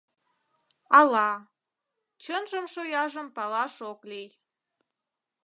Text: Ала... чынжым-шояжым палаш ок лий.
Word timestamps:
Ала... 0.99 1.29
чынжым-шояжым 2.23 3.27
палаш 3.35 3.73
ок 3.91 3.99
лий. 4.09 4.29